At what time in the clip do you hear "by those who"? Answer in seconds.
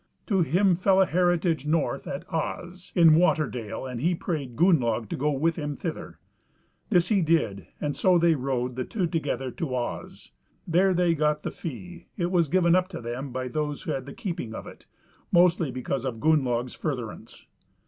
13.31-13.91